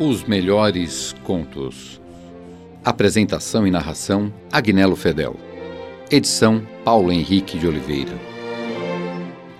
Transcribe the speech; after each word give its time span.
Os 0.00 0.24
melhores 0.24 1.14
contos. 1.22 2.00
Apresentação 2.82 3.66
e 3.66 3.70
narração: 3.70 4.32
Agnello 4.50 4.96
Fedel. 4.96 5.36
Edição: 6.10 6.66
Paulo 6.82 7.12
Henrique 7.12 7.58
de 7.58 7.66
Oliveira. 7.66 8.18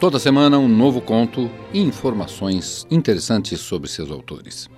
Toda 0.00 0.18
semana 0.18 0.58
um 0.58 0.68
novo 0.68 1.00
conto 1.00 1.48
e 1.72 1.80
informações 1.80 2.86
interessantes 2.90 3.60
sobre 3.60 3.88
seus 3.88 4.10
autores. 4.10 4.68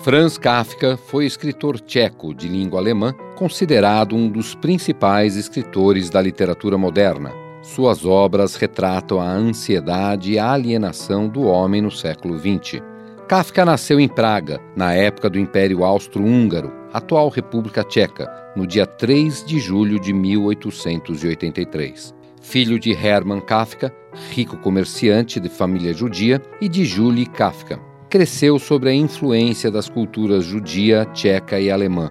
Franz 0.00 0.38
Kafka 0.38 0.96
foi 0.96 1.26
escritor 1.26 1.80
tcheco 1.80 2.32
de 2.32 2.46
língua 2.46 2.78
alemã, 2.78 3.12
considerado 3.34 4.14
um 4.14 4.30
dos 4.30 4.54
principais 4.54 5.36
escritores 5.36 6.08
da 6.08 6.22
literatura 6.22 6.78
moderna. 6.78 7.32
Suas 7.62 8.04
obras 8.04 8.54
retratam 8.54 9.20
a 9.20 9.28
ansiedade 9.28 10.30
e 10.32 10.38
a 10.38 10.52
alienação 10.52 11.28
do 11.28 11.42
homem 11.42 11.82
no 11.82 11.90
século 11.90 12.38
XX. 12.38 12.80
Kafka 13.26 13.64
nasceu 13.64 13.98
em 13.98 14.06
Praga, 14.06 14.60
na 14.76 14.94
época 14.94 15.28
do 15.28 15.36
Império 15.36 15.82
Austro-Húngaro, 15.82 16.72
atual 16.92 17.28
República 17.28 17.82
Tcheca, 17.82 18.30
no 18.54 18.68
dia 18.68 18.86
3 18.86 19.44
de 19.44 19.58
julho 19.58 19.98
de 19.98 20.12
1883. 20.12 22.14
Filho 22.40 22.78
de 22.78 22.92
Hermann 22.92 23.40
Kafka, 23.40 23.92
rico 24.30 24.56
comerciante 24.58 25.40
de 25.40 25.48
família 25.48 25.92
judia, 25.92 26.40
e 26.60 26.68
de 26.68 26.84
Julie 26.84 27.26
Kafka 27.26 27.87
cresceu 28.08 28.58
sob 28.58 28.88
a 28.88 28.94
influência 28.94 29.70
das 29.70 29.88
culturas 29.88 30.44
judia, 30.44 31.04
tcheca 31.12 31.60
e 31.60 31.70
alemã. 31.70 32.10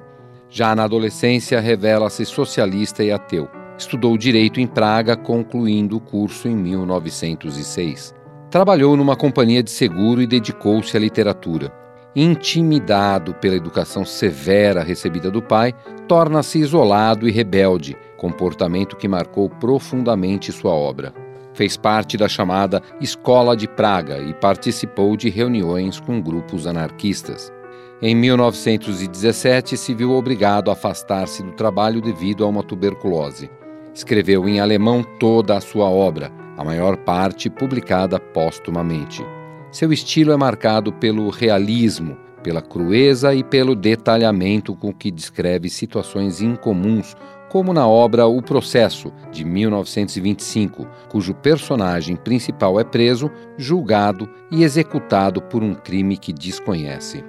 Já 0.50 0.76
na 0.76 0.84
adolescência, 0.84 1.60
revela-se 1.60 2.26
socialista 2.26 3.04
e 3.04 3.12
ateu. 3.12 3.50
Estudou 3.78 4.18
direito 4.18 4.60
em 4.60 4.68
Praga, 4.68 5.16
concluindo 5.16 5.98
o 5.98 6.00
curso 6.00 6.48
em 6.48 6.56
1906. 6.56 8.14
Trabalhou 8.50 8.96
numa 8.96 9.16
companhia 9.16 9.62
de 9.62 9.70
seguro 9.70 10.22
e 10.22 10.28
dedicou-se 10.28 10.96
à 10.96 11.00
literatura. 11.00 11.72
Intimidado 12.16 13.34
pela 13.36 13.56
educação 13.56 14.06
severa 14.06 14.82
recebida 14.82 15.30
do 15.30 15.42
pai, 15.42 15.74
torna-se 16.08 16.58
isolado 16.58 17.28
e 17.28 17.32
rebelde, 17.32 17.96
comportamento 18.18 18.96
que 18.96 19.08
marcou 19.08 19.50
profundamente 19.50 20.52
sua 20.52 20.72
obra. 20.72 21.14
Fez 21.58 21.76
parte 21.76 22.18
da 22.18 22.30
chamada 22.30 22.84
Escola 23.02 23.58
de 23.58 23.68
Praga 23.68 24.20
e 24.20 24.32
participou 24.32 25.18
de 25.18 25.28
reuniões 25.28 26.00
com 26.00 26.22
grupos 26.22 26.68
anarquistas. 26.68 27.52
Em 28.00 28.14
1917, 28.14 29.76
se 29.76 29.92
viu 29.96 30.12
obrigado 30.12 30.70
a 30.70 30.74
afastar-se 30.74 31.42
do 31.42 31.52
trabalho 31.54 32.00
devido 32.00 32.44
a 32.46 32.48
uma 32.48 32.62
tuberculose. 32.62 33.50
Escreveu 33.92 34.48
em 34.48 34.60
alemão 34.60 35.04
toda 35.20 35.58
a 35.58 35.60
sua 35.60 35.90
obra, 35.90 36.32
a 36.56 36.64
maior 36.64 36.96
parte 36.96 37.50
publicada 37.50 38.20
póstumamente. 38.20 39.26
Seu 39.72 39.92
estilo 39.92 40.32
é 40.32 40.38
marcado 40.38 40.94
pelo 40.94 41.28
realismo, 41.32 42.16
pela 42.44 42.62
crueza 42.62 43.34
e 43.34 43.44
pelo 43.44 43.74
detalhamento 43.74 44.76
com 44.76 44.94
que 44.94 45.10
descreve 45.10 45.72
situações 45.72 46.40
incomuns 46.40 47.18
como 47.50 47.74
na 47.74 47.88
obra 47.88 48.28
O 48.28 48.42
Processo, 48.42 49.12
de 49.32 49.46
1925, 49.46 50.88
cujo 51.10 51.34
personagem 51.34 52.16
principal 52.16 52.80
é 52.80 52.84
preso, 52.84 53.32
julgado 53.58 54.30
e 54.52 54.64
executado 54.64 55.42
por 55.42 55.64
um 55.64 55.74
crime 55.74 56.18
que 56.18 56.34
desconhece. 56.34 57.24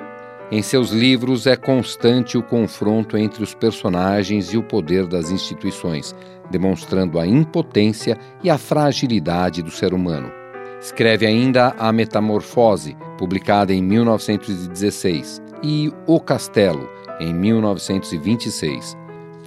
Em 0.51 0.63
seus 0.63 0.91
livros 0.91 1.47
é 1.47 1.57
constante 1.57 2.39
o 2.39 2.43
confronto 2.43 3.19
entre 3.19 3.43
os 3.43 3.55
personagens 3.55 4.53
e 4.53 4.57
o 4.57 4.63
poder 4.63 5.07
das 5.07 5.31
instituições, 5.31 6.15
demonstrando 6.51 7.19
a 7.19 7.27
impotência 7.27 8.19
e 8.43 8.49
a 8.49 8.57
fragilidade 8.57 9.63
do 9.63 9.71
ser 9.71 9.93
humano. 9.93 10.33
Escreve 10.81 11.27
ainda 11.27 11.75
A 11.79 11.93
Metamorfose, 11.93 12.97
publicada 13.19 13.75
em 13.75 13.83
1916, 13.83 15.43
e 15.63 15.93
O 16.07 16.19
Castelo, 16.21 16.89
em 17.21 17.35
1926 17.35 18.97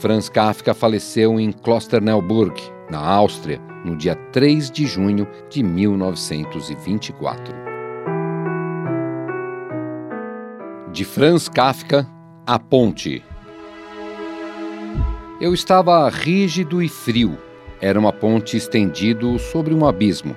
Franz 0.01 0.27
Kafka 0.27 0.73
faleceu 0.73 1.39
em 1.39 1.51
Klosterneuburg, 1.51 2.59
na 2.89 2.97
Áustria, 2.97 3.61
no 3.85 3.95
dia 3.95 4.15
3 4.15 4.71
de 4.71 4.87
junho 4.87 5.27
de 5.47 5.61
1924. 5.61 7.53
De 10.91 11.05
Franz 11.05 11.47
Kafka, 11.47 12.07
A 12.47 12.57
Ponte. 12.57 13.23
Eu 15.39 15.53
estava 15.53 16.09
rígido 16.09 16.81
e 16.81 16.89
frio. 16.89 17.37
Era 17.79 17.99
uma 17.99 18.11
ponte 18.11 18.57
estendido 18.57 19.37
sobre 19.37 19.71
um 19.71 19.85
abismo. 19.85 20.35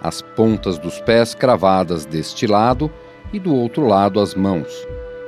As 0.00 0.22
pontas 0.22 0.78
dos 0.78 0.98
pés 1.02 1.34
cravadas 1.34 2.06
deste 2.06 2.46
lado 2.46 2.90
e 3.34 3.38
do 3.38 3.54
outro 3.54 3.86
lado 3.86 4.18
as 4.18 4.34
mãos 4.34 4.72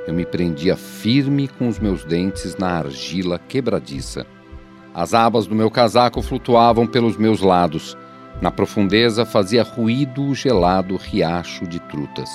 eu 0.07 0.13
me 0.13 0.25
prendia 0.25 0.77
firme 0.77 1.49
com 1.49 1.67
os 1.67 1.77
meus 1.77 2.05
dentes 2.05 2.55
na 2.55 2.69
argila 2.69 3.37
quebradiça. 3.37 4.25
As 4.95 5.13
abas 5.13 5.45
do 5.45 5.53
meu 5.53 5.69
casaco 5.69 6.21
flutuavam 6.21 6.87
pelos 6.87 7.17
meus 7.17 7.41
lados. 7.41 7.97
Na 8.41 8.49
profundeza 8.49 9.25
fazia 9.25 9.63
ruído 9.63 10.23
o 10.23 10.33
gelado 10.33 10.95
riacho 10.95 11.67
de 11.67 11.79
trutas. 11.81 12.29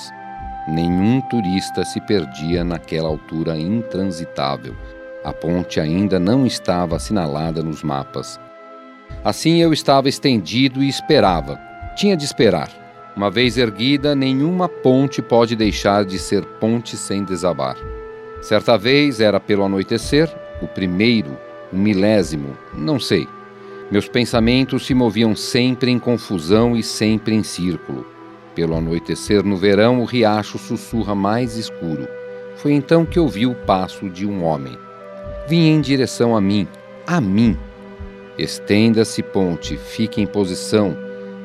Nenhum 0.67 1.19
turista 1.21 1.83
se 1.83 1.99
perdia 2.01 2.63
naquela 2.63 3.09
altura 3.09 3.57
intransitável. 3.57 4.75
A 5.23 5.33
ponte 5.33 5.79
ainda 5.79 6.19
não 6.19 6.45
estava 6.45 6.95
assinalada 6.95 7.63
nos 7.63 7.83
mapas. 7.83 8.39
Assim 9.25 9.61
eu 9.61 9.73
estava 9.73 10.07
estendido 10.07 10.83
e 10.83 10.87
esperava. 10.87 11.59
Tinha 11.95 12.15
de 12.15 12.23
esperar. 12.23 12.82
Uma 13.15 13.29
vez 13.29 13.59
erguida, 13.59 14.15
nenhuma 14.15 14.67
ponte 14.67 15.21
pode 15.21 15.55
deixar 15.55 16.03
de 16.03 16.17
ser 16.17 16.43
ponte 16.59 16.97
sem 16.97 17.23
desabar. 17.23 17.77
Certa 18.41 18.75
vez 18.75 19.21
era 19.21 19.39
pelo 19.39 19.63
anoitecer, 19.63 20.27
o 20.61 20.67
primeiro, 20.67 21.37
o 21.71 21.77
milésimo, 21.77 22.57
não 22.73 22.99
sei. 22.99 23.27
Meus 23.91 24.07
pensamentos 24.07 24.87
se 24.87 24.95
moviam 24.95 25.35
sempre 25.35 25.91
em 25.91 25.99
confusão 25.99 26.75
e 26.75 26.81
sempre 26.81 27.35
em 27.35 27.43
círculo. 27.43 28.03
Pelo 28.55 28.75
anoitecer 28.75 29.43
no 29.43 29.57
verão, 29.57 30.01
o 30.01 30.05
riacho 30.05 30.57
sussurra 30.57 31.13
mais 31.13 31.55
escuro. 31.55 32.07
Foi 32.55 32.73
então 32.73 33.05
que 33.05 33.19
ouvi 33.19 33.45
o 33.45 33.53
passo 33.53 34.09
de 34.09 34.25
um 34.25 34.43
homem. 34.43 34.75
Vinha 35.47 35.71
em 35.71 35.81
direção 35.81 36.35
a 36.35 36.41
mim, 36.41 36.67
a 37.05 37.21
mim. 37.21 37.55
Estenda-se, 38.39 39.21
ponte, 39.21 39.77
fique 39.77 40.19
em 40.19 40.25
posição, 40.25 40.97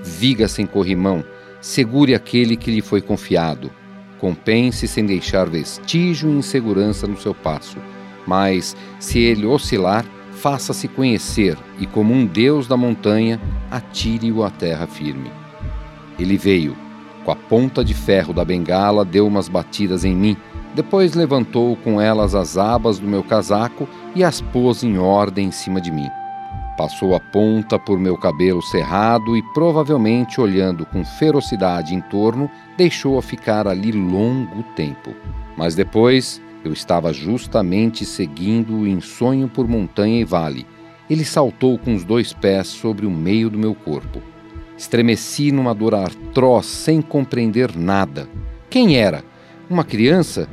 viga 0.02 0.48
sem 0.48 0.66
corrimão 0.66 1.22
segure 1.60 2.14
aquele 2.14 2.56
que 2.56 2.70
lhe 2.70 2.80
foi 2.80 3.00
confiado. 3.00 3.70
Compense 4.19 4.88
sem 4.88 5.06
deixar 5.06 5.48
vestígio 5.48 6.28
e 6.28 6.34
insegurança 6.34 7.06
no 7.06 7.16
seu 7.16 7.34
passo. 7.34 7.78
Mas, 8.26 8.76
se 8.98 9.19
ele 9.19 9.46
oscilar, 9.46 10.04
faça-se 10.32 10.88
conhecer 10.88 11.56
e, 11.78 11.86
como 11.86 12.12
um 12.12 12.26
deus 12.26 12.66
da 12.66 12.76
montanha, 12.76 13.41
atire-o 13.70 14.44
à 14.44 14.50
terra 14.50 14.86
firme. 14.86 15.30
Ele 16.18 16.36
veio. 16.36 16.76
Com 17.24 17.32
a 17.32 17.36
ponta 17.36 17.84
de 17.84 17.92
ferro 17.94 18.32
da 18.32 18.44
bengala, 18.44 19.04
deu 19.04 19.26
umas 19.26 19.48
batidas 19.48 20.04
em 20.04 20.14
mim. 20.14 20.36
Depois 20.74 21.14
levantou 21.14 21.76
com 21.76 22.00
elas 22.00 22.34
as 22.34 22.56
abas 22.56 22.98
do 22.98 23.06
meu 23.06 23.22
casaco 23.22 23.88
e 24.14 24.24
as 24.24 24.41
pôs 24.41 24.82
em 24.82 24.98
ordem 24.98 25.48
em 25.48 25.50
cima 25.50 25.80
de 25.80 25.91
mim. 25.91 26.08
Passou 26.78 27.16
a 27.16 27.19
ponta 27.19 27.77
por 27.77 27.99
meu 27.99 28.16
cabelo 28.16 28.62
cerrado 28.62 29.37
e, 29.37 29.43
provavelmente 29.53 30.41
olhando 30.41 30.87
com 30.87 31.05
ferocidade 31.05 31.93
em 31.93 32.00
torno, 32.00 32.49
deixou-a 32.77 33.21
ficar 33.21 33.66
ali 33.66 33.91
longo 33.91 34.62
tempo. 34.77 35.12
Mas 35.56 35.75
depois 35.75 36.41
eu 36.65 36.72
estava 36.72 37.12
justamente 37.12 38.05
seguindo 38.05 38.86
em 38.86 39.01
sonho 39.01 39.48
por 39.48 39.66
montanha 39.66 40.21
e 40.21 40.25
vale. 40.25 40.65
Ele 41.10 41.25
saltou 41.25 41.77
com 41.80 41.97
os 41.97 42.04
dois 42.04 42.33
pés 42.33 42.69
sobre 42.69 43.04
o 43.04 43.10
meio 43.10 43.51
do 43.51 43.59
meu 43.59 43.74
corpo. 43.74 44.22
Estremeci 44.77 45.51
numa 45.51 45.74
dor 45.74 45.97
atroz 45.97 46.66
sem 46.66 47.03
compreender 47.03 47.77
nada. 47.77 48.28
Quem 48.71 48.97
era? 48.97 49.24
Uma 49.69 49.83
criança? 49.83 50.48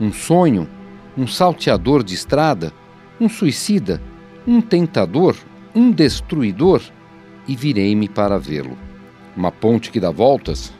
Um 0.00 0.12
sonho? 0.12 0.68
Um 1.16 1.28
salteador 1.28 2.02
de 2.02 2.14
estrada? 2.14 2.72
Um 3.20 3.28
suicida? 3.28 4.02
Um 4.44 4.60
tentador? 4.60 5.36
Um 5.74 5.90
destruidor, 5.90 6.82
e 7.46 7.56
virei-me 7.56 8.08
para 8.08 8.38
vê-lo. 8.38 8.76
Uma 9.36 9.50
ponte 9.50 9.90
que 9.90 9.98
dá 9.98 10.10
voltas? 10.10 10.72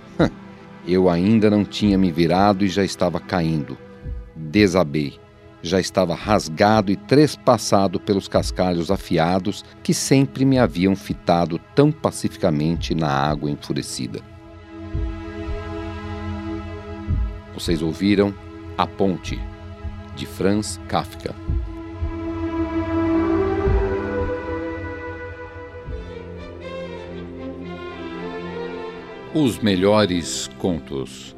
Eu 0.86 1.08
ainda 1.08 1.50
não 1.50 1.64
tinha 1.64 1.96
me 1.96 2.12
virado 2.12 2.64
e 2.64 2.68
já 2.68 2.84
estava 2.84 3.18
caindo. 3.18 3.76
Desabei. 4.34 5.18
Já 5.60 5.80
estava 5.80 6.14
rasgado 6.14 6.92
e 6.92 6.96
trespassado 6.96 7.98
pelos 7.98 8.28
cascalhos 8.28 8.90
afiados 8.90 9.64
que 9.82 9.92
sempre 9.92 10.44
me 10.44 10.58
haviam 10.58 10.94
fitado 10.94 11.60
tão 11.74 11.90
pacificamente 11.90 12.94
na 12.94 13.08
água 13.08 13.50
enfurecida. 13.50 14.20
Vocês 17.52 17.82
ouviram 17.82 18.32
A 18.76 18.86
Ponte, 18.86 19.38
de 20.14 20.26
Franz 20.26 20.80
Kafka. 20.86 21.34
Os 29.34 29.58
melhores 29.58 30.48
contos. 30.58 31.36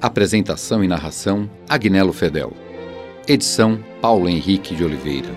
Apresentação 0.00 0.84
e 0.84 0.86
narração: 0.86 1.50
Agnello 1.68 2.12
Fedel. 2.12 2.52
Edição: 3.26 3.82
Paulo 4.00 4.28
Henrique 4.28 4.76
de 4.76 4.84
Oliveira. 4.84 5.28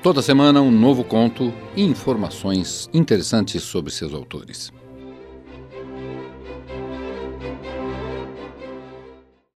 Toda 0.00 0.22
semana 0.22 0.62
um 0.62 0.70
novo 0.70 1.02
conto 1.02 1.52
e 1.74 1.82
informações 1.82 2.88
interessantes 2.94 3.64
sobre 3.64 3.90
seus 3.90 4.14
autores. 4.14 4.72